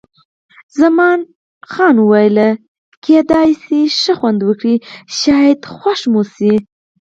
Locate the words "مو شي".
6.13-6.53